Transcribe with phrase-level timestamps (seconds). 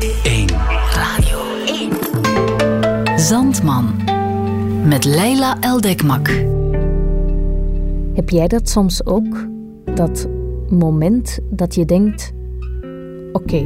[0.00, 0.48] 1.
[0.94, 3.18] Radio 1.
[3.20, 4.00] Zandman.
[4.84, 6.28] Met Leila Eldekmak.
[8.14, 9.46] Heb jij dat soms ook?
[9.94, 10.28] Dat
[10.68, 12.32] moment dat je denkt:
[13.32, 13.64] Oké,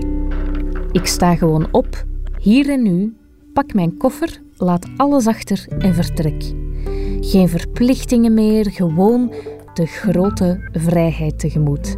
[0.92, 2.04] ik sta gewoon op,
[2.38, 3.16] hier en nu,
[3.52, 6.54] pak mijn koffer, laat alles achter en vertrek.
[7.20, 9.32] Geen verplichtingen meer, gewoon
[9.74, 11.96] de grote vrijheid tegemoet.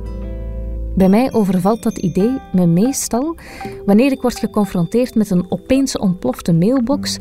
[0.96, 3.36] Bij mij overvalt dat idee me meestal
[3.86, 7.18] wanneer ik word geconfronteerd met een opeens ontplofte mailbox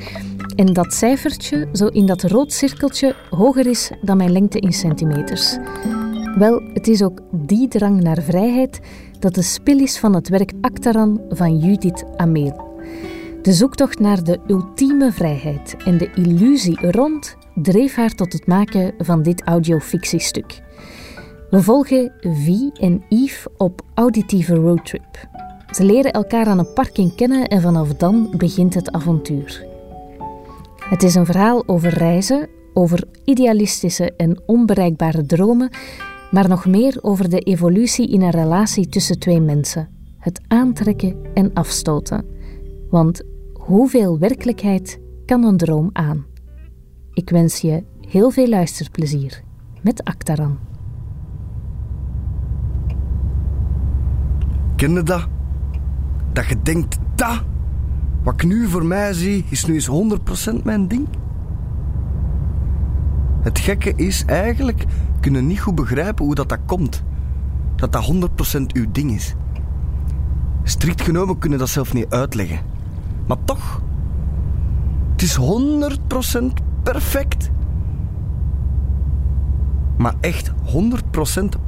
[0.56, 5.58] en dat cijfertje zo in dat rood cirkeltje hoger is dan mijn lengte in centimeters.
[6.38, 8.80] Wel, het is ook die drang naar vrijheid
[9.20, 12.66] dat de spil is van het werk Actaran van Judith Ameel.
[13.42, 18.94] De zoektocht naar de ultieme vrijheid en de illusie rond dreef haar tot het maken
[18.98, 20.62] van dit audiofictiestuk.
[21.50, 25.28] We volgen Vie en Yves op auditieve roadtrip.
[25.72, 29.66] Ze leren elkaar aan een parking kennen en vanaf dan begint het avontuur.
[30.78, 35.70] Het is een verhaal over reizen, over idealistische en onbereikbare dromen,
[36.32, 39.90] maar nog meer over de evolutie in een relatie tussen twee mensen.
[40.18, 42.26] Het aantrekken en afstoten.
[42.90, 43.22] Want
[43.54, 46.26] hoeveel werkelijkheid kan een droom aan?
[47.14, 49.44] Ik wens je heel veel luisterplezier
[49.82, 50.68] met Actaran.
[54.78, 55.28] Ken je dat?
[56.34, 57.44] Dat je denkt, dat,
[58.24, 59.90] wat ik nu voor mij zie, is nu eens
[60.60, 61.08] 100% mijn ding?
[63.42, 64.86] Het gekke is eigenlijk,
[65.20, 67.04] kunnen niet goed begrijpen hoe dat, dat komt.
[67.76, 68.12] Dat dat
[68.58, 69.36] 100% uw ding is.
[70.64, 72.60] Strikt genomen kunnen dat zelf niet uitleggen.
[73.28, 73.82] Maar toch,
[75.12, 75.38] het is
[76.40, 76.44] 100%
[76.84, 77.50] perfect.
[79.98, 80.54] Maar echt 100%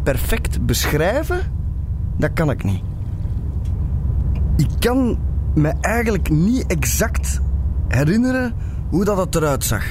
[0.04, 1.40] perfect beschrijven,
[2.18, 2.89] dat kan ik niet.
[4.60, 5.18] Ik kan
[5.54, 7.42] me eigenlijk niet exact
[7.88, 8.56] herinneren
[8.90, 9.86] hoe dat eruit zag.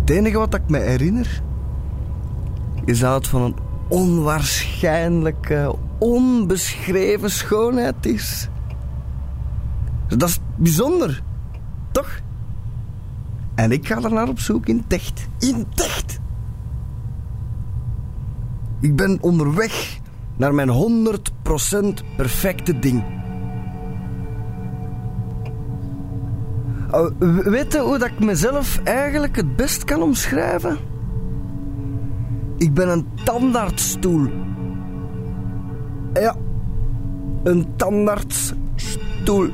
[0.00, 1.42] Het enige wat ik me herinner
[2.84, 3.56] is dat het van een
[3.88, 8.48] onwaarschijnlijke, onbeschreven schoonheid is.
[10.08, 11.22] Dat is bijzonder,
[11.90, 12.20] toch?
[13.54, 15.28] En ik ga er naar op zoek in Techt.
[15.38, 16.20] In Techt!
[18.80, 20.00] Ik ben onderweg
[20.42, 20.70] naar mijn
[22.02, 23.04] 100% perfecte ding.
[26.94, 27.06] Uh,
[27.44, 30.78] weet je hoe dat ik mezelf eigenlijk het best kan omschrijven?
[32.56, 34.28] Ik ben een tandartsstoel.
[36.12, 36.36] Ja,
[37.42, 39.48] een tandartsstoel.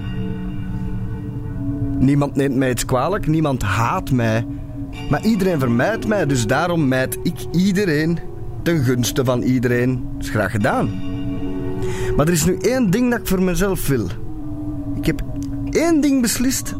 [1.99, 4.47] Niemand neemt mij iets kwalijk, niemand haat mij.
[5.11, 8.28] Maar iedereen vermijdt mij, dus daarom mijd ik iedereen
[8.69, 10.09] ten gunste van iedereen.
[10.13, 10.91] Dat is graag gedaan.
[12.17, 14.07] Maar er is nu één ding dat ik voor mezelf wil.
[14.97, 15.23] Ik heb
[15.71, 16.75] één ding beslist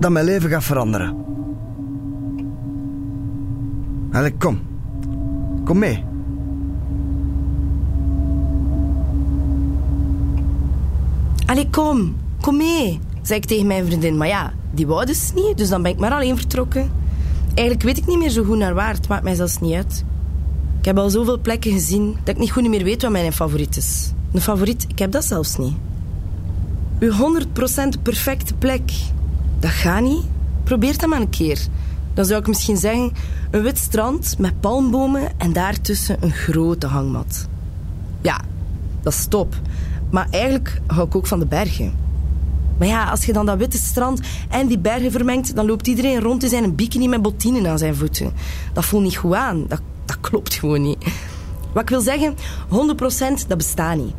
[0.00, 1.16] dat mijn leven gaat veranderen.
[4.12, 4.60] Allee, kom.
[5.64, 6.04] Kom mee.
[11.46, 12.16] Allee, kom.
[12.40, 14.16] Kom mee, zei ik tegen mijn vriendin.
[14.16, 17.01] Maar ja, die wou dus niet, dus dan ben ik maar alleen vertrokken.
[17.54, 18.94] Eigenlijk weet ik niet meer zo goed naar waar.
[18.94, 20.04] Het maakt mij zelfs niet uit.
[20.78, 23.76] Ik heb al zoveel plekken gezien dat ik niet goed meer weet wat mijn favoriet
[23.76, 24.12] is.
[24.32, 25.74] Een favoriet, ik heb dat zelfs niet.
[26.98, 28.92] Uw 100% perfecte plek.
[29.58, 30.24] Dat gaat niet.
[30.64, 31.66] Probeer dat maar een keer.
[32.14, 33.12] Dan zou ik misschien zeggen:
[33.50, 37.48] een wit strand met palmbomen en daartussen een grote hangmat.
[38.20, 38.40] Ja,
[39.02, 39.54] dat is top.
[40.10, 42.01] Maar eigenlijk hou ik ook van de bergen.
[42.82, 46.20] Maar ja, als je dan dat witte strand en die bergen vermengt, dan loopt iedereen
[46.20, 48.32] rond in zijn bikini met bottinen aan zijn voeten.
[48.72, 49.66] Dat voelt niet goed aan.
[49.68, 51.04] Dat, dat klopt gewoon niet.
[51.72, 52.34] Wat ik wil zeggen,
[53.44, 54.14] 100% dat bestaat niet.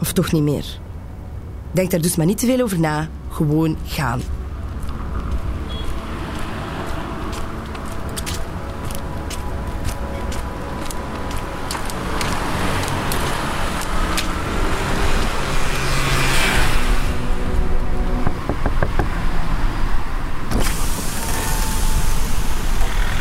[0.00, 0.80] Of toch niet meer.
[1.72, 3.08] Denk daar dus maar niet te veel over na.
[3.30, 4.20] Gewoon gaan.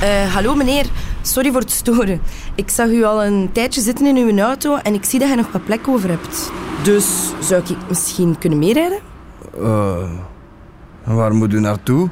[0.06, 0.86] Uh, hallo meneer,
[1.22, 2.22] sorry voor het storen.
[2.56, 5.36] Ik zag u al een tijdje zitten in uw auto en ik zie dat je
[5.36, 6.52] nog wat plek over hebt.
[6.84, 7.06] Dus
[7.40, 9.00] zou ik misschien kunnen meerijden?
[9.60, 10.10] Uh,
[11.04, 12.06] waar moet u naartoe?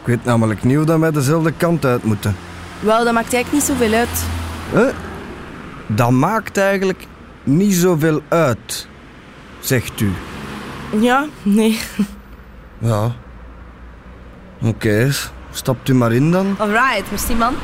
[0.00, 2.36] Ik weet namelijk niet hoe dat wij dezelfde kant uit moeten.
[2.80, 4.24] Wel, dat maakt eigenlijk niet zoveel uit.
[4.72, 4.94] Huh?
[5.86, 7.06] Dat maakt eigenlijk
[7.44, 8.88] niet zoveel uit,
[9.60, 10.12] zegt u.
[11.00, 11.78] Ja, nee.
[12.78, 13.04] Ja.
[14.60, 15.12] Oké, okay.
[15.52, 16.54] Stapt u maar in dan.
[16.58, 17.54] Alright, merci man.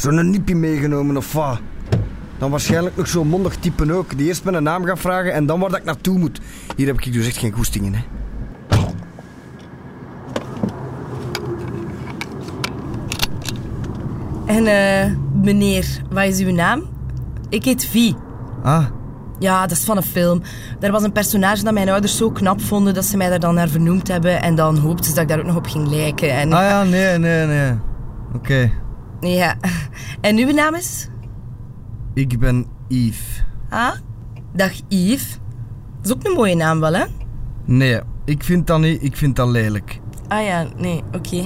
[0.00, 1.60] Zo'n nippie meegenomen of wat?
[2.38, 4.16] Dan waarschijnlijk nog zo'n mondig type ook.
[4.16, 6.40] Die eerst mijn naam gaat vragen en dan waar dat ik naartoe moet.
[6.76, 8.00] Hier heb ik dus echt geen goestingen, hè.
[14.46, 15.12] En eh,
[15.42, 16.82] meneer, wat is uw naam?
[17.48, 18.14] Ik heet Vi.
[18.62, 18.86] Ah,
[19.40, 20.42] Ja, dat is van een film.
[20.78, 23.54] Daar was een personage dat mijn ouders zo knap vonden dat ze mij daar dan
[23.54, 24.42] naar vernoemd hebben.
[24.42, 26.32] En dan hoopten ze dat ik daar ook nog op ging lijken.
[26.32, 26.52] En...
[26.52, 27.72] ah ja, nee, nee, nee.
[28.34, 28.70] Oké.
[29.20, 29.54] Ja.
[30.20, 31.08] En uw naam is?
[32.14, 33.44] Ik ben Yves.
[33.68, 33.92] Ah?
[34.52, 35.38] Dag Yves.
[36.00, 37.04] Dat is ook een mooie naam wel, hè?
[37.64, 39.02] Nee, ik vind dat niet.
[39.02, 40.00] Ik vind dat lelijk.
[40.28, 41.44] Ah ja, nee, oké.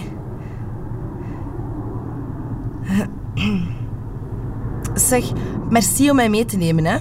[4.94, 5.32] Zeg,
[5.68, 6.98] merci om mij mee te nemen, hè.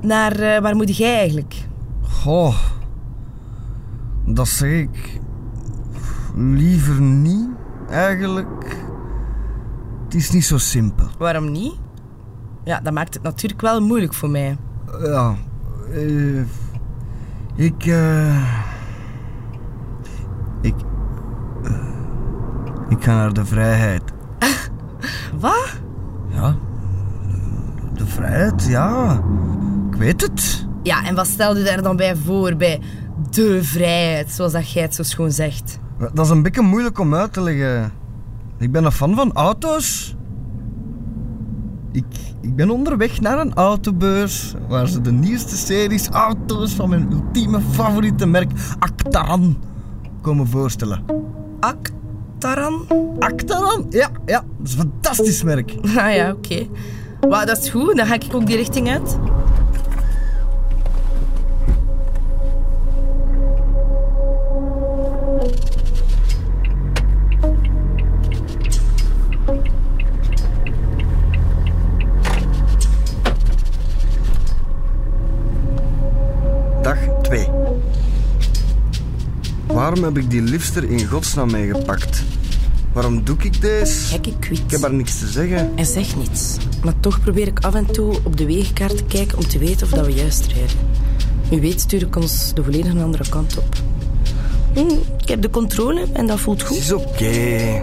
[0.00, 1.54] Naar, eh, waar moet jij eigenlijk?
[2.02, 2.54] Goh.
[4.24, 5.20] Dat zeg ik...
[6.34, 7.48] Liever niet,
[7.88, 8.76] eigenlijk.
[10.04, 11.06] Het is niet zo simpel.
[11.18, 11.74] Waarom niet?
[12.64, 14.56] Ja, dat maakt het natuurlijk wel moeilijk voor mij.
[15.02, 15.34] Ja.
[15.92, 16.38] eh,
[17.54, 17.86] ik...
[17.86, 18.54] eh,
[20.60, 20.74] ik...
[22.88, 24.02] ik ga naar de vrijheid.
[25.40, 25.80] Wat?
[26.28, 26.56] Ja.
[27.94, 29.20] De vrijheid, ja.
[29.98, 30.66] Weet het.
[30.82, 32.80] Ja, en wat stelde je daar dan bij voor, bij
[33.30, 35.78] de vrijheid, zoals dat jij het zo schoon zegt?
[36.12, 37.92] Dat is een beetje moeilijk om uit te leggen.
[38.58, 40.16] Ik ben een fan van auto's.
[41.92, 42.04] Ik,
[42.40, 47.60] ik ben onderweg naar een autobeurs waar ze de nieuwste series auto's van mijn ultieme
[47.70, 49.58] favoriete merk Actaran
[50.20, 51.04] komen voorstellen.
[51.60, 52.86] Actaran?
[53.18, 53.86] Actaran?
[53.90, 55.74] Ja, ja, dat is een fantastisch merk.
[55.96, 56.66] Ah ja, oké.
[57.20, 57.96] Wauw, dat is goed.
[57.96, 59.18] Dan ga ik ook die richting uit.
[79.66, 82.22] Waarom heb ik die lifster in godsnaam meegepakt?
[82.92, 83.92] Waarom doe ik deze?
[84.06, 84.58] Gekke kwit.
[84.58, 85.72] Ik heb haar niks te zeggen.
[85.74, 86.56] Hij zegt niets.
[86.84, 89.86] Maar toch probeer ik af en toe op de wegenkaart te kijken om te weten
[89.86, 90.76] of dat we juist rijden.
[91.48, 93.76] Wie weet stuur ik ons de volledig andere kant op.
[94.74, 96.76] Hm, ik heb de controle en dat voelt Het goed.
[96.78, 97.80] is oké.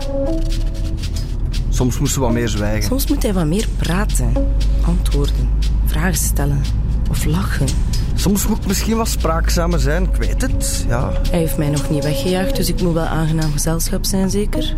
[1.69, 2.83] Soms moesten we wat meer zwijgen.
[2.83, 4.33] Soms moet hij wat meer praten,
[4.81, 5.49] antwoorden,
[5.85, 6.61] vragen stellen
[7.09, 7.67] of lachen.
[8.23, 10.85] Soms moet ik misschien wat spraakzamer zijn, ik weet het.
[10.87, 11.11] Ja.
[11.29, 14.75] Hij heeft mij nog niet weggejaagd, dus ik moet wel aangenaam gezelschap zijn, zeker?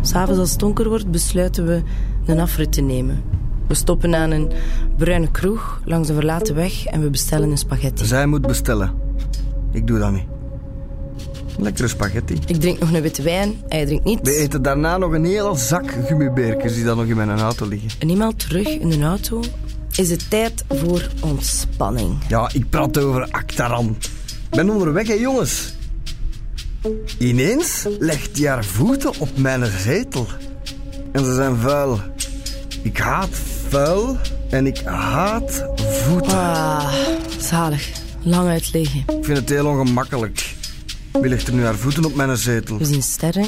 [0.00, 1.82] S'avonds als het donker wordt, besluiten we
[2.26, 3.22] een afrit te nemen.
[3.68, 4.50] We stoppen aan een
[4.96, 8.04] bruine kroeg langs een verlaten weg en we bestellen een spaghetti.
[8.04, 8.92] Zij moet bestellen.
[9.72, 10.26] Ik doe dat niet.
[11.58, 12.38] Lekkere spaghetti.
[12.46, 14.20] Ik drink nog een witte wijn, hij drinkt niet.
[14.22, 17.90] We eten daarna nog een hele zak gummibeertjes die dan nog in mijn auto liggen.
[17.98, 19.40] En eenmaal terug in de auto
[19.96, 22.18] is het tijd voor ontspanning.
[22.28, 23.96] Ja, ik praat over Actaran.
[24.50, 25.74] Ik ben onderweg, hè jongens.
[27.18, 30.26] Ineens legt hij haar voeten op mijn zetel.
[31.12, 32.00] En ze zijn vuil.
[32.82, 33.28] Ik haat
[33.68, 34.18] vuil
[34.50, 36.38] en ik haat voeten.
[36.38, 36.92] Ah,
[37.38, 37.90] zalig.
[38.22, 39.00] Lang uitleggen.
[39.00, 40.54] Ik vind het heel ongemakkelijk.
[41.12, 42.78] Wie legt er nu haar voeten op mijn zetel?
[42.78, 43.46] We zien sterren,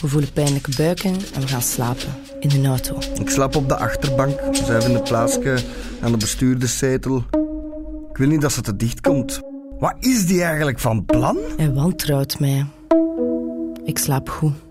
[0.00, 2.98] we voelen pijnlijke buiken en we gaan slapen in de auto.
[3.20, 4.40] Ik slaap op de achterbank.
[4.52, 5.58] Zij vinden plaatsje
[6.00, 7.24] aan de bestuurderszetel.
[8.10, 9.40] Ik wil niet dat ze te dicht komt.
[9.78, 11.38] Wat is die eigenlijk van plan?
[11.56, 12.66] Hij wantrouwt mij.
[13.84, 14.65] Ik slaap goed.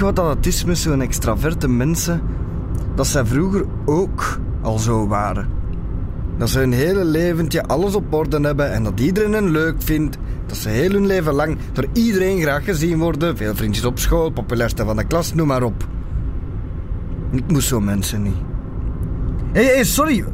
[0.00, 2.22] Wat dat het is met zo'n extraverte mensen?
[2.94, 5.48] Dat zij vroeger ook al zo waren.
[6.38, 10.18] Dat ze hun hele leventje alles op orde hebben en dat iedereen hen leuk vindt.
[10.46, 13.36] Dat ze heel hun leven lang door iedereen graag gezien worden.
[13.36, 15.88] Veel vriendjes op school, populairste van de klas, noem maar op.
[17.30, 18.36] Ik moest zo mensen niet.
[19.52, 20.24] Hé, hey, sorry.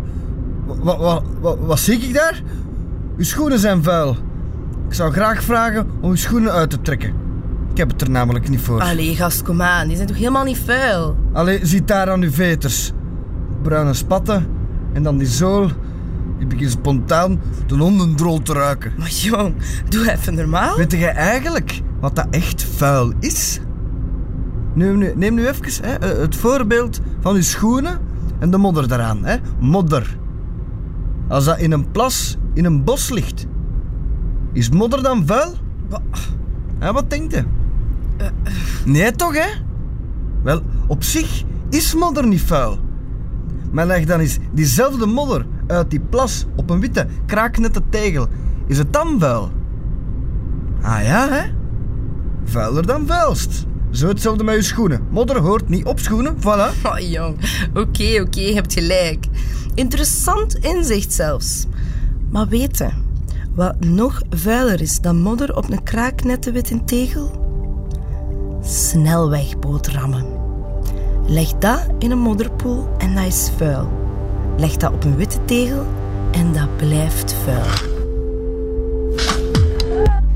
[0.66, 2.42] Wat, wat, wat, wat zie ik daar?
[3.16, 4.16] Uw schoenen zijn vuil.
[4.88, 7.22] Ik zou graag vragen om uw schoenen uit te trekken.
[7.73, 8.81] Ik heb het er namelijk niet voor.
[8.81, 9.87] Allee, gast, kom aan.
[9.87, 11.17] Die zijn toch helemaal niet vuil?
[11.33, 12.93] Allee, ziet daar aan uw veters.
[13.62, 14.47] Bruine spatten
[14.93, 15.71] en dan die zool.
[16.38, 18.93] Die begint spontaan de hondendrol te ruiken.
[18.99, 19.55] Maar jong,
[19.88, 20.76] doe even normaal.
[20.76, 23.61] Weet jij eigenlijk wat dat echt vuil is?
[24.75, 27.99] Neem nu, neem nu even hè, eh, het voorbeeld van uw schoenen
[28.38, 29.25] en de modder daaraan.
[29.25, 29.37] Hè?
[29.61, 30.17] Modder.
[31.29, 33.47] Als dat in een plas, in een bos ligt,
[34.52, 35.52] is modder dan vuil?
[35.88, 36.00] Wa-
[36.79, 37.45] Hè, wat denkt je?
[38.85, 39.49] Nee toch, hè?
[40.43, 42.79] Wel, op zich is modder niet vuil.
[43.71, 48.26] Maar leg dan eens diezelfde modder uit die plas op een witte, kraaknette tegel.
[48.67, 49.50] Is het dan vuil?
[50.83, 51.50] Ah ja, hè?
[52.45, 53.67] Vuiler dan vuilst.
[53.91, 55.07] Zo hetzelfde met je schoenen.
[55.11, 56.83] Modder hoort niet op schoenen, voilà.
[56.93, 57.37] Oh, jong.
[57.75, 59.26] Oké, oké, je hebt gelijk.
[59.75, 61.67] Interessant inzicht zelfs.
[62.31, 62.93] Maar weten,
[63.55, 67.52] wat nog vuiler is dan modder op een kraaknette witte tegel?
[68.64, 70.25] Snelwegboterhammen.
[71.26, 73.88] Leg dat in een modderpoel en dat is vuil.
[74.57, 75.87] Leg dat op een witte tegel
[76.31, 77.90] en dat blijft vuil.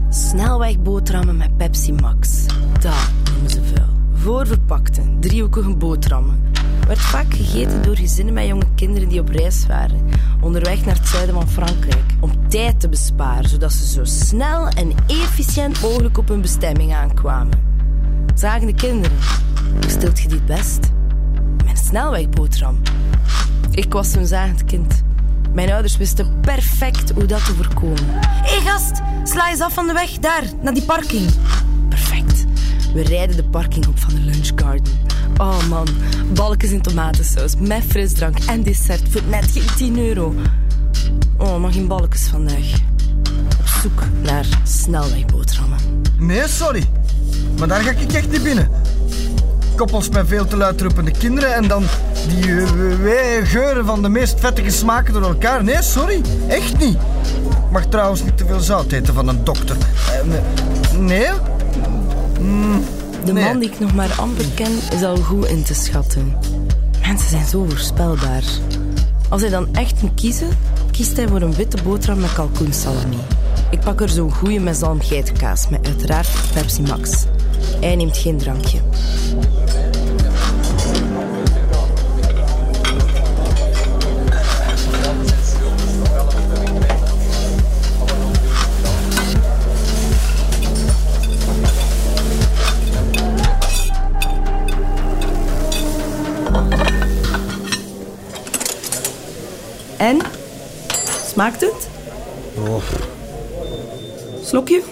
[0.09, 2.47] Snelwegboterhammen met Pepsi Max.
[2.81, 3.89] Dat noemen ze vuil.
[4.13, 6.43] Voorverpakte, driehoekige boterhammen.
[6.87, 10.01] Werd vaak gegeten door gezinnen met jonge kinderen die op reis waren.
[10.41, 12.05] Onderweg naar het zuiden van Frankrijk.
[12.21, 17.76] Om tijd te besparen, zodat ze zo snel en efficiënt mogelijk op hun bestemming aankwamen.
[18.37, 19.19] Zagen de kinderen.
[19.81, 20.79] Hoe stilt je dit best?
[21.65, 22.81] Mijn snelwegboterham.
[23.71, 25.03] Ik was zo'n zagend kind.
[25.53, 28.05] Mijn ouders wisten perfect hoe dat te voorkomen.
[28.21, 31.31] Hé hey gast, sla eens af van de weg, daar, naar die parking.
[31.89, 32.45] Perfect.
[32.95, 34.93] We rijden de parking op van de lunchgarden.
[35.37, 35.89] Oh man,
[36.33, 40.35] balkjes in tomatensaus, met frisdrank en dessert voor net geen 10 euro.
[41.37, 42.81] Oh, maar geen balkjes vandaag.
[43.61, 45.79] Op zoek naar snelwegboterhammen.
[46.19, 46.85] Nee, sorry.
[47.59, 48.71] Maar daar ga ik echt niet binnen.
[49.77, 51.85] Koppels met veel te luid roepende kinderen en dan
[52.29, 52.55] die
[53.03, 55.65] wee geuren van de meest vettige smaken door elkaar.
[55.65, 56.21] Nee, sorry.
[56.49, 56.95] Echt niet.
[57.45, 59.77] Ik mag trouwens niet te veel zout eten van een dokter.
[59.77, 61.29] Uh, nee?
[62.41, 62.85] Mm,
[63.25, 63.45] De nee.
[63.45, 66.37] man die ik nog maar amper ken, is al goed in te schatten.
[67.07, 68.43] Mensen zijn zo voorspelbaar.
[69.29, 70.49] Als hij dan echt moet kiezen,
[70.91, 73.19] kiest hij voor een witte boterham met kalkoensalami.
[73.71, 77.25] Ik pak er zo'n goeie met zalmgeitenkaas, met uiteraard Pepsi Max.
[77.81, 78.79] Hij neemt geen drankje.
[99.97, 100.19] En?
[101.27, 101.89] Smaakt het?
[102.59, 102.83] Oh,
[104.43, 104.83] Slokje?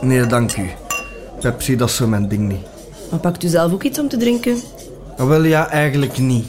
[0.00, 0.70] nee, dank u.
[1.40, 2.66] Pepsi, dat is zo mijn ding niet.
[3.10, 4.56] Maar pakt u zelf ook iets om te drinken?
[5.16, 6.46] Maar wel ja, eigenlijk niet.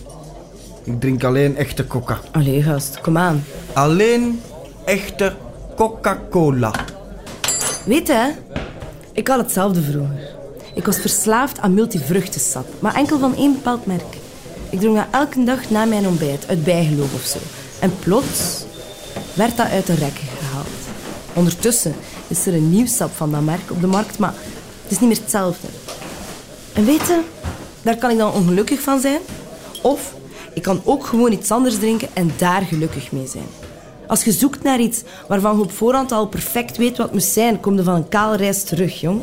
[0.84, 2.20] Ik drink alleen echte coca.
[2.32, 3.44] Allee, gast, kom aan.
[3.74, 4.42] Alleen
[4.86, 5.34] echte
[5.76, 6.74] Coca-Cola.
[7.86, 8.30] Weet hè?
[9.14, 10.30] ik had hetzelfde vroeger.
[10.76, 14.18] Ik was verslaafd aan multivruchtensap, maar enkel van één bepaald merk.
[14.70, 17.38] Ik dronk dat elke dag na mijn ontbijt, uit bijgeloof of zo.
[17.80, 18.64] En plots
[19.34, 20.68] werd dat uit de rekken gehaald.
[21.34, 21.94] Ondertussen
[22.28, 24.34] is er een nieuw sap van dat merk op de markt, maar
[24.92, 25.68] het is niet meer hetzelfde.
[26.74, 27.20] En weet je,
[27.82, 29.20] daar kan ik dan ongelukkig van zijn.
[29.82, 30.14] Of
[30.54, 33.46] ik kan ook gewoon iets anders drinken en daar gelukkig mee zijn.
[34.08, 37.24] Als je zoekt naar iets waarvan je op voorhand al perfect weet wat het moet
[37.24, 39.22] zijn, kom je van een kale reis terug, jong.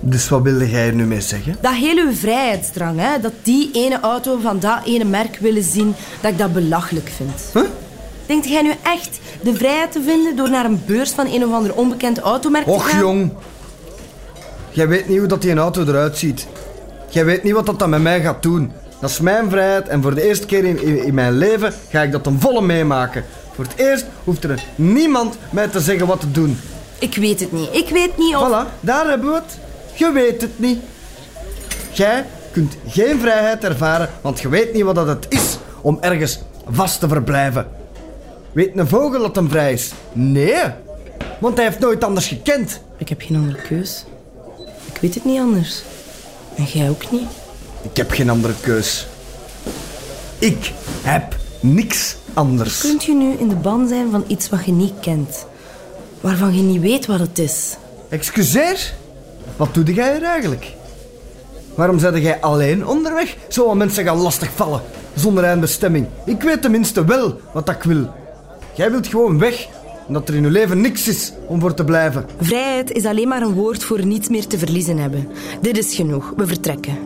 [0.00, 1.56] Dus wat wilde jij er nu mee zeggen?
[1.60, 6.30] Dat hele vrijheidsdrang, hè, dat die ene auto van dat ene merk willen zien, dat
[6.30, 7.40] ik dat belachelijk vind.
[7.52, 7.70] Huh?
[8.26, 11.52] Denkt jij nu echt de vrijheid te vinden door naar een beurs van een of
[11.52, 13.00] ander onbekend automerk te Och gaan?
[13.00, 13.30] jong.
[14.76, 16.46] Jij weet niet hoe dat die een auto eruit ziet.
[17.08, 18.72] Jij weet niet wat dat dan met mij gaat doen.
[19.00, 22.02] Dat is mijn vrijheid en voor de eerste keer in, in, in mijn leven ga
[22.02, 23.24] ik dat ten volle meemaken.
[23.54, 26.58] Voor het eerst hoeft er niemand mij te zeggen wat te doen.
[26.98, 27.68] Ik weet het niet.
[27.72, 28.48] Ik weet niet of...
[28.48, 29.58] Voilà, daar hebben we het.
[29.94, 30.78] Je weet het niet.
[31.92, 36.40] Jij kunt geen vrijheid ervaren, want je weet niet wat dat het is om ergens
[36.70, 37.66] vast te verblijven.
[38.52, 39.92] Weet een vogel dat hem vrij is?
[40.12, 40.62] Nee,
[41.38, 42.80] want hij heeft nooit anders gekend.
[42.96, 44.04] Ik heb geen andere keus.
[44.96, 45.82] Ik weet het niet anders.
[46.54, 47.28] En jij ook niet.
[47.82, 49.06] Ik heb geen andere keus.
[50.38, 50.72] Ik
[51.02, 52.80] heb niks anders.
[52.80, 55.46] Kunt je nu in de ban zijn van iets wat je niet kent?
[56.20, 57.76] Waarvan je niet weet wat het is?
[58.08, 58.92] Excuseer?
[59.56, 60.74] Wat doe jij hier eigenlijk?
[61.74, 63.36] Waarom zet jij alleen onderweg?
[63.48, 64.82] Zo mensen gaan lastigvallen,
[65.14, 66.06] zonder eindbestemming.
[66.24, 68.14] Ik weet tenminste wel wat ik wil.
[68.74, 69.66] Jij wilt gewoon weg,
[70.06, 72.26] omdat er in je leven niks is om voor te blijven.
[72.40, 75.28] Vrijheid is alleen maar een woord voor niets meer te verliezen hebben.
[75.60, 76.32] Dit is genoeg.
[76.36, 76.98] We vertrekken.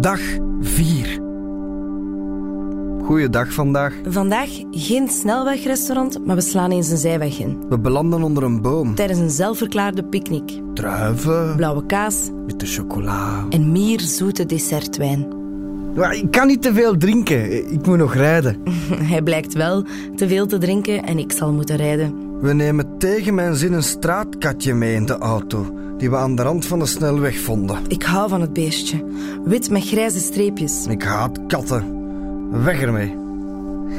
[0.00, 0.20] Dag
[0.60, 0.95] 4.
[3.06, 3.92] Goeiedag vandaag.
[4.08, 7.58] Vandaag geen snelwegrestaurant, maar we slaan eens een zijweg in.
[7.68, 8.94] We belanden onder een boom.
[8.94, 10.60] Tijdens een zelfverklaarde picknick.
[10.74, 13.44] Druiven, Blauwe kaas witte chocola.
[13.50, 15.28] en meer zoete dessertwijn.
[15.96, 17.72] Maar ik kan niet te veel drinken.
[17.72, 18.56] Ik moet nog rijden.
[19.12, 19.84] Hij blijkt wel
[20.16, 22.40] te veel te drinken en ik zal moeten rijden.
[22.40, 25.74] We nemen tegen mijn zin een straatkatje mee in de auto.
[25.98, 27.78] Die we aan de rand van de snelweg vonden.
[27.88, 29.04] Ik hou van het beestje.
[29.44, 30.86] Wit met grijze streepjes.
[30.86, 31.95] Ik haat katten.
[32.50, 33.16] Weg ermee.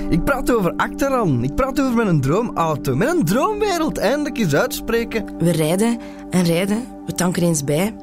[0.09, 1.43] Ik praat over Achteran.
[1.43, 2.95] Ik praat over mijn droomauto.
[2.95, 3.97] Mijn droomwereld.
[3.97, 5.25] Eindelijk eens uitspreken.
[5.37, 5.97] We rijden
[6.29, 6.83] en rijden.
[7.05, 7.95] We tanken eens bij.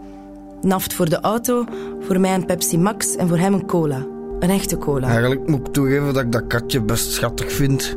[0.60, 1.64] Naft voor de auto,
[2.00, 4.06] voor mij een Pepsi Max en voor hem een cola.
[4.38, 5.06] Een echte cola.
[5.08, 7.96] Eigenlijk moet ik toegeven dat ik dat katje best schattig vind.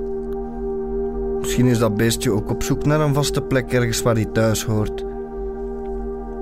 [1.40, 4.64] Misschien is dat beestje ook op zoek naar een vaste plek ergens waar hij thuis
[4.64, 5.06] hoort.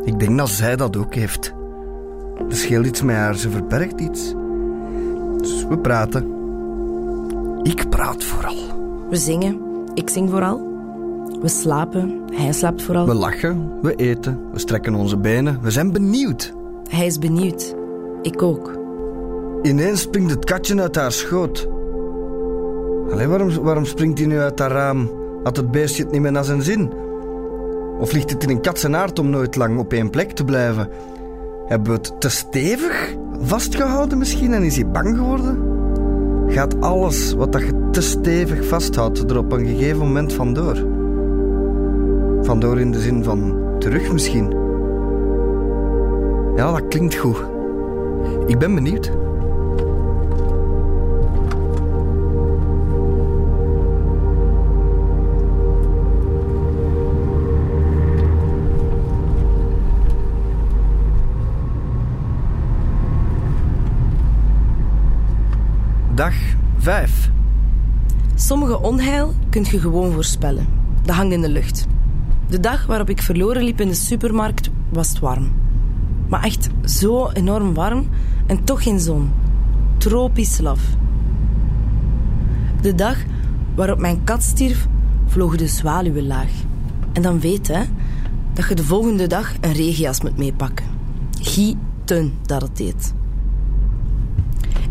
[0.04, 1.54] Ik denk dat zij dat ook heeft.
[2.50, 4.34] Er scheelt iets met haar, ze verbergt iets.
[5.38, 6.34] Dus we praten.
[7.64, 8.56] Ik praat vooral.
[9.10, 9.60] We zingen.
[9.94, 10.74] Ik zing vooral.
[11.42, 12.22] We slapen.
[12.34, 13.06] Hij slaapt vooral.
[13.06, 15.60] We lachen, we eten, we strekken onze benen.
[15.62, 16.54] We zijn benieuwd.
[16.90, 17.76] Hij is benieuwd.
[18.22, 18.78] Ik ook.
[19.62, 21.68] Ineens springt het katje uit haar schoot.
[23.12, 25.10] Allee, waarom, waarom springt hij nu uit haar raam?
[25.44, 26.92] Had het beestje het niet meer naar zijn zin?
[28.00, 30.44] Of ligt het in een kat zijn aard om nooit lang op één plek te
[30.44, 30.90] blijven?
[31.66, 35.74] Hebben we het te stevig vastgehouden misschien en is hij bang geworden?
[36.48, 40.76] Gaat alles wat dat je te stevig vasthoudt er op een gegeven moment vandoor?
[42.42, 44.56] Vandoor in de zin van terug misschien?
[46.56, 47.44] Ja, dat klinkt goed.
[48.46, 49.12] Ik ben benieuwd.
[66.16, 66.34] Dag
[66.78, 67.30] 5.
[68.36, 70.68] Sommige onheil kunt je gewoon voorspellen.
[71.02, 71.88] Dat hangt in de lucht.
[72.48, 75.52] De dag waarop ik verloren liep in de supermarkt was het warm.
[76.28, 78.10] Maar echt zo enorm warm
[78.46, 79.32] en toch geen zon.
[79.98, 80.82] Tropisch laf.
[82.82, 83.18] De dag
[83.76, 84.88] waarop mijn kat stierf,
[85.26, 86.52] vlogen de zwaluwen laag.
[87.14, 87.82] En dan weet hè,
[88.54, 90.86] dat je de volgende dag een regenjas moet meepakken.
[91.40, 93.14] Gieten dat het deed.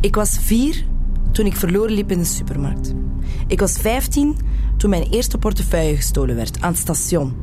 [0.00, 0.84] Ik was vier
[1.34, 2.94] toen ik verloren liep in de supermarkt.
[3.46, 4.36] Ik was 15
[4.76, 7.34] toen mijn eerste portefeuille gestolen werd aan het station.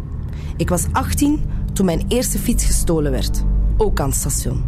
[0.58, 1.42] Ik was 18
[1.74, 3.44] toen mijn eerste fiets gestolen werd,
[3.78, 4.64] ook aan het station.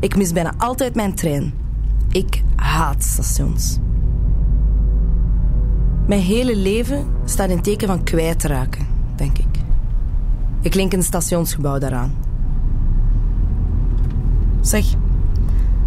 [0.00, 1.54] Ik mis bijna altijd mijn trein.
[2.10, 3.78] Ik haat stations.
[6.06, 9.58] Mijn hele leven staat in teken van kwijtraken, denk ik.
[10.60, 12.14] Ik link een stationsgebouw daaraan.
[14.60, 14.90] Zeg,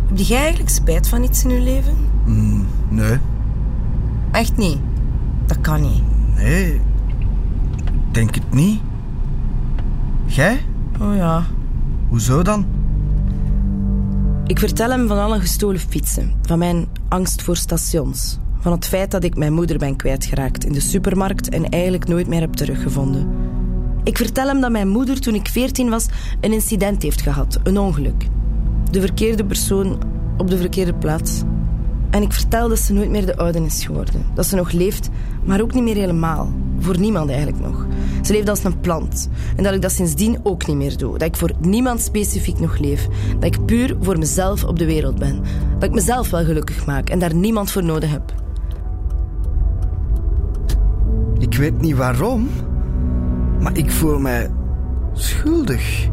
[0.08, 1.96] heb jij eigenlijk spijt van iets in je leven?
[2.26, 2.61] Mm,
[2.92, 3.18] nee.
[4.32, 4.78] Echt niet.
[5.46, 6.02] Dat kan niet.
[6.36, 6.74] Nee.
[6.74, 6.82] Ik
[8.12, 8.80] Denk het niet.
[10.26, 10.60] Jij?
[11.02, 11.44] Oh ja.
[12.10, 12.66] Hoezo dan?
[14.46, 19.12] Ik vertel hem van alle gestolen fietsen, van mijn angst voor stations, van het feit
[19.12, 23.28] dat ik mijn moeder ben kwijtgeraakt in de supermarkt en eigenlijk nooit meer heb teruggevonden.
[24.04, 26.06] Ik vertel hem dat mijn moeder toen ik 14 was
[26.42, 28.28] een incident heeft gehad, een ongeluk.
[28.92, 29.98] De verkeerde persoon
[30.38, 31.44] op de verkeerde plaats.
[32.12, 34.26] En ik vertel dat ze nooit meer de oude is geworden.
[34.34, 35.10] Dat ze nog leeft,
[35.44, 36.52] maar ook niet meer helemaal.
[36.80, 37.86] Voor niemand eigenlijk nog.
[38.22, 39.30] Ze leeft als een plant.
[39.56, 41.18] En dat ik dat sindsdien ook niet meer doe.
[41.18, 43.08] Dat ik voor niemand specifiek nog leef.
[43.40, 45.42] Dat ik puur voor mezelf op de wereld ben.
[45.74, 48.34] Dat ik mezelf wel gelukkig maak en daar niemand voor nodig heb.
[51.38, 52.50] Ik weet niet waarom,
[53.60, 54.50] maar ik voel mij
[55.14, 56.10] schuldig.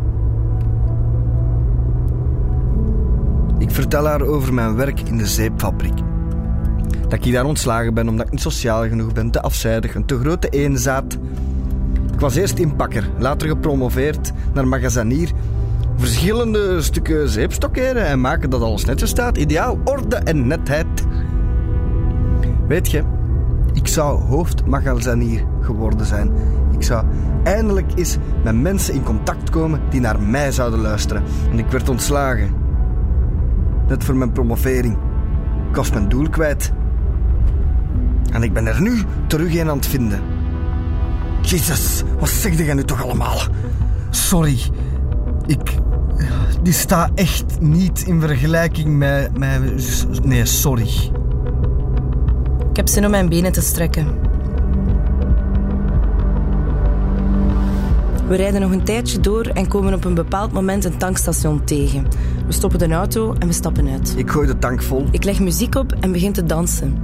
[3.68, 5.98] Ik vertel haar over mijn werk in de zeepfabriek.
[7.08, 10.18] Dat ik daar ontslagen ben omdat ik niet sociaal genoeg ben, te afzijdig, een te
[10.18, 11.18] grote eenzaad.
[12.12, 15.30] Ik was eerst inpakker, later gepromoveerd naar magazinier.
[15.96, 19.36] Verschillende stukken zeep stockeren en maken dat alles netjes staat.
[19.36, 21.06] Ideaal, orde en netheid.
[22.68, 23.02] Weet je,
[23.72, 26.32] ik zou hoofdmagazinier geworden zijn.
[26.72, 27.04] Ik zou
[27.44, 31.22] eindelijk eens met mensen in contact komen die naar mij zouden luisteren.
[31.50, 32.67] En ik werd ontslagen.
[33.88, 34.96] Net voor mijn promovering.
[35.70, 36.72] Ik was mijn doel kwijt.
[38.32, 40.20] En ik ben er nu terug in aan het vinden.
[41.42, 43.38] Jezus, wat zeg jij nu toch allemaal?
[44.10, 44.58] Sorry.
[45.46, 45.74] Ik...
[46.62, 49.38] Die staat echt niet in vergelijking met...
[49.38, 50.88] met nee, sorry.
[52.70, 54.06] Ik heb zin om mijn benen te strekken.
[58.28, 62.06] We rijden nog een tijdje door en komen op een bepaald moment een tankstation tegen.
[62.48, 64.14] We stoppen de auto en we stappen uit.
[64.16, 65.06] Ik gooi de tank vol.
[65.10, 66.98] Ik leg muziek op en begin te dansen.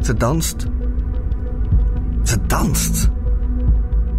[0.00, 0.66] Ze danst.
[2.22, 3.08] Ze danst.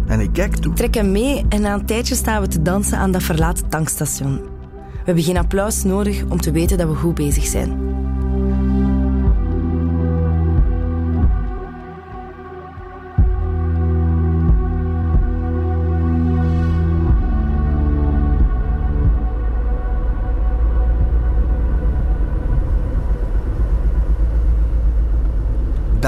[0.06, 0.70] En ik kijk toe.
[0.70, 3.68] Ik trek hem mee en na een tijdje staan we te dansen aan dat verlaten
[3.68, 4.34] tankstation.
[4.92, 7.80] We hebben geen applaus nodig om te weten dat we goed bezig zijn.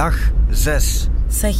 [0.00, 0.18] Dag
[0.50, 1.08] 6.
[1.28, 1.56] Zeg,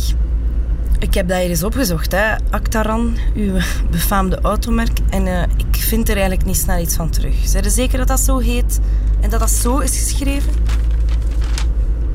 [0.98, 2.34] ik heb dat hier eens opgezocht, hè.
[2.50, 3.52] Actaran, uw
[3.90, 4.98] befaamde automerk.
[5.10, 7.34] En eh, ik vind er eigenlijk niet snel iets van terug.
[7.44, 8.80] Zijn er zeker dat dat zo heet
[9.20, 10.52] en dat dat zo is geschreven?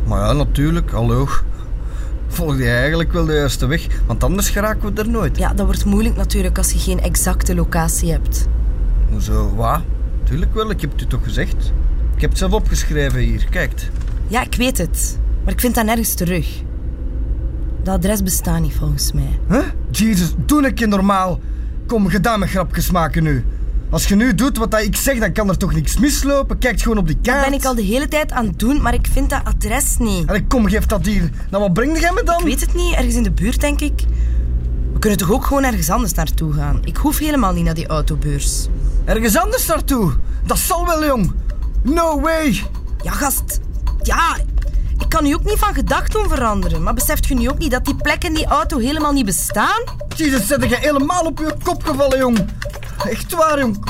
[0.07, 1.27] Maar ja, natuurlijk, hallo.
[2.27, 5.37] Volg je eigenlijk wel de juiste weg, want anders geraken we er nooit.
[5.37, 8.47] Ja, dat wordt moeilijk natuurlijk als je geen exacte locatie hebt.
[9.09, 9.81] Hoezo, wat?
[10.23, 11.73] Tuurlijk wel, ik heb het u toch gezegd.
[12.15, 13.89] Ik heb het zelf opgeschreven hier, kijk.
[14.27, 15.17] Ja, ik weet het.
[15.45, 16.47] Maar ik vind dat nergens terug.
[17.83, 19.39] Dat adres bestaat niet volgens mij.
[19.49, 19.63] Huh?
[19.91, 21.39] Jezus, doe een keer normaal.
[21.87, 23.45] Kom, gedaan met grapjes maken nu.
[23.89, 26.57] Als je nu doet wat dat ik zeg, dan kan er toch niks mislopen?
[26.57, 27.41] Kijk gewoon op die kaart.
[27.41, 29.97] Dat ben ik al de hele tijd aan het doen, maar ik vind dat adres
[29.97, 30.27] niet.
[30.27, 31.29] Allee, kom, geef dat hier.
[31.49, 32.39] Nou, wat breng jij me dan?
[32.39, 34.03] Ik weet het niet, ergens in de buurt denk ik.
[34.93, 36.79] We kunnen toch ook gewoon ergens anders naartoe gaan?
[36.83, 38.67] Ik hoef helemaal niet naar die autobeurs.
[39.05, 40.13] Ergens anders naartoe.
[40.45, 41.31] Dat zal wel, jong.
[41.83, 42.61] No way.
[43.03, 43.59] Ja, gast.
[44.01, 44.37] Ja,
[45.05, 46.83] ik kan u ook niet van gedachten veranderen.
[46.83, 49.83] Maar beseft u nu ook niet dat die plek in die auto helemaal niet bestaan?
[50.15, 52.45] Jezus, zet je helemaal op je kop gevallen, jong.
[53.09, 53.85] Echt waar, jong.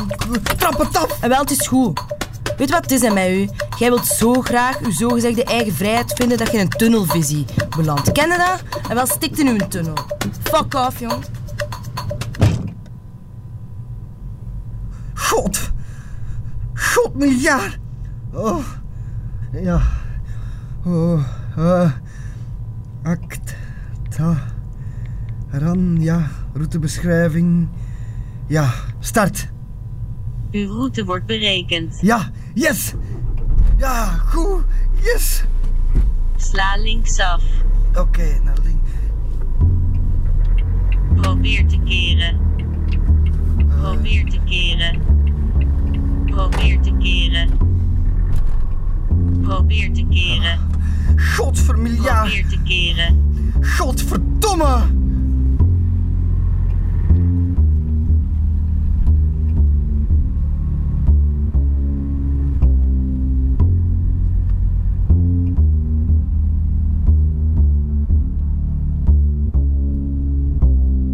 [0.58, 1.22] Trap het af.
[1.22, 2.04] En wel, het is goed.
[2.58, 3.50] Weet wat het is hè, met u?
[3.78, 7.46] Jij wilt zo graag uw zogezegde eigen vrijheid vinden dat je in een tunnelvisie
[7.78, 8.16] belandt.
[8.16, 8.64] Dat?
[8.90, 9.98] En wel stikt in uw tunnel.
[10.44, 11.26] Fuck off, jong.
[15.14, 15.60] God.
[16.74, 17.78] God, miljard.
[18.34, 18.66] Oh.
[19.52, 19.82] Ja.
[20.86, 21.26] Oh.
[21.58, 21.92] Uh.
[23.04, 23.56] Act.
[24.10, 24.38] Ta.
[25.52, 25.98] Ran.
[26.00, 26.30] Ja.
[26.54, 27.68] Routebeschrijving.
[28.48, 28.74] Ja.
[29.00, 29.48] Start.
[30.52, 31.98] Uw route wordt berekend.
[32.02, 32.32] Ja.
[32.54, 32.94] Yes.
[33.78, 34.06] Ja.
[34.06, 34.64] Goed.
[35.02, 35.44] Yes.
[36.36, 37.44] Sla linksaf.
[37.96, 38.84] Oké, naar link.
[41.22, 42.40] Probeer te keren.
[43.68, 45.02] Probeer te keren.
[46.26, 47.50] Probeer te keren.
[49.42, 50.60] Probeer te keren.
[51.16, 52.32] Godvermiljard.
[52.32, 53.42] Probeer te keren.
[53.78, 55.04] Godverdomme.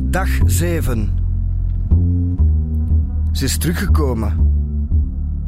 [0.10, 1.10] Dag 7.
[3.32, 4.50] Ze is teruggekomen.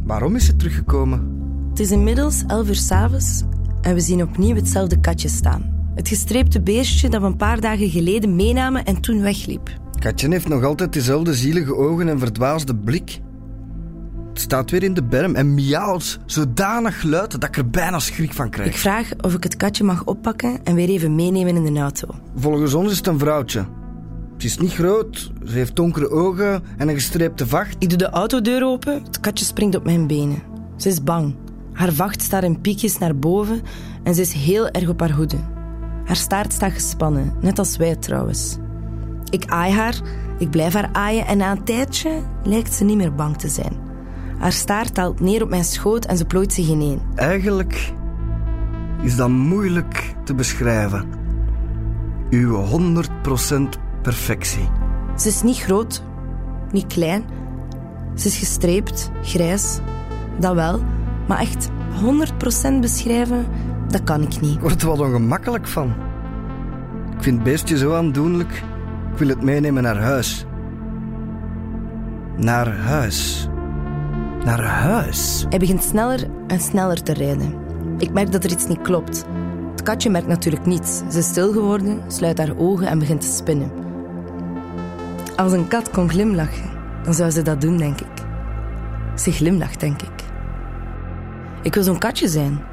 [0.04, 1.32] Waarom is ze teruggekomen?
[1.70, 3.44] Het is inmiddels 11 uur s'avonds
[3.84, 5.92] en we zien opnieuw hetzelfde katje staan.
[5.96, 9.70] Het gestreepte beestje dat we een paar dagen geleden meenamen en toen wegliep.
[10.00, 13.20] Katje heeft nog altijd dezelfde zielige ogen en verdwaasde blik.
[14.30, 18.34] Het staat weer in de berm en miauwt zodanig luid dat ik er bijna schrik
[18.34, 18.80] van Ik krijg.
[18.80, 22.08] vraag of ik het katje mag oppakken en weer even meenemen in de auto.
[22.36, 23.66] Volgens ons is het een vrouwtje.
[24.38, 27.76] Ze is niet groot, ze heeft donkere ogen en een gestreepte vacht.
[27.80, 30.42] Ik doe de autodeur open, het katje springt op mijn benen.
[30.78, 31.36] Ze is bang.
[31.74, 33.62] Haar vacht staat in piekjes naar boven
[34.04, 35.38] en ze is heel erg op haar hoede.
[36.06, 38.58] Haar staart staat gespannen, net als wij trouwens.
[39.30, 40.02] Ik aai haar,
[40.38, 43.78] ik blijf haar aaien en na een tijdje lijkt ze niet meer bang te zijn.
[44.38, 47.02] Haar staart daalt neer op mijn schoot en ze plooit zich ineen.
[47.16, 47.94] Eigenlijk
[49.02, 51.06] is dat moeilijk te beschrijven.
[52.30, 52.66] Uw
[53.46, 54.70] 100% perfectie.
[55.18, 56.04] Ze is niet groot,
[56.72, 57.24] niet klein.
[58.16, 59.80] Ze is gestreept, grijs.
[60.40, 60.80] Dat wel,
[61.28, 61.70] maar echt
[62.70, 63.46] 100% beschrijven,
[63.88, 64.56] dat kan ik niet.
[64.56, 65.94] Ik word er wat ongemakkelijk van.
[67.18, 68.64] Ik vind het beestje zo aandoenlijk.
[69.12, 70.46] Ik wil het meenemen naar huis.
[72.38, 73.48] Naar huis.
[74.46, 75.46] Naar huis.
[75.50, 77.54] Hij begint sneller en sneller te rijden.
[77.98, 79.26] Ik merk dat er iets niet klopt.
[79.72, 81.02] Het katje merkt natuurlijk niets.
[81.10, 83.72] Ze is stil geworden, sluit haar ogen en begint te spinnen.
[85.36, 86.70] Als een kat kon glimlachen,
[87.04, 88.26] dan zou ze dat doen, denk ik.
[89.16, 90.23] Ze glimlacht, denk ik.
[91.64, 92.64] Ik wil zo'n katje zijn.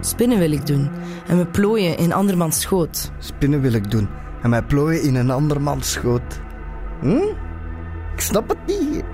[0.00, 0.90] Spinnen wil ik doen
[1.26, 3.12] en me plooien in andermans schoot.
[3.18, 4.08] Spinnen wil ik doen
[4.42, 6.40] en mij plooien in een andermans schoot.
[7.00, 7.34] Hm?
[8.14, 9.04] Ik snap het niet.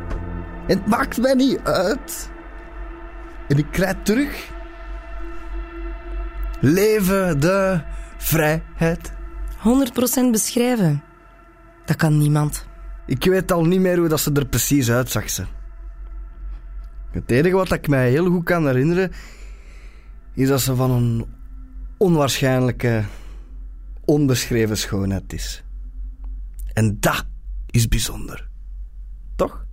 [0.66, 2.30] Het maakt mij niet uit.
[3.48, 4.50] En ik krijg terug.
[6.60, 7.80] Leven de
[8.16, 9.12] vrijheid.
[9.58, 11.02] 100% beschrijven.
[11.84, 12.66] Dat kan niemand.
[13.06, 15.30] Ik weet al niet meer hoe dat ze er precies uitzag.
[15.30, 15.44] Ze.
[17.14, 19.12] Het enige wat ik mij heel goed kan herinneren,
[20.32, 21.26] is dat ze van een
[21.96, 23.04] onwaarschijnlijke,
[24.04, 25.64] onbeschreven schoonheid is.
[26.72, 27.24] En dat
[27.70, 28.48] is bijzonder.
[29.36, 29.64] Toch?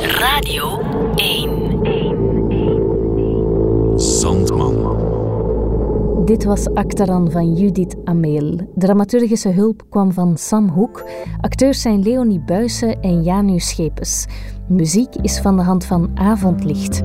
[0.00, 0.80] Radio
[1.14, 1.55] 1.
[6.26, 8.60] Dit was Actaran van Judith Ameel.
[8.74, 11.04] Dramaturgische hulp kwam van Sam Hoek.
[11.40, 14.26] Acteurs zijn Leonie Buijsen en Janu Schepes.
[14.68, 17.02] Muziek is van de hand van Avondlicht.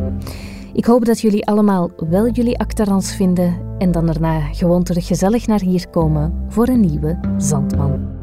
[0.73, 5.47] Ik hoop dat jullie allemaal wel jullie Actarans vinden en dan daarna gewoon terug gezellig
[5.47, 8.20] naar hier komen voor een nieuwe Zandman.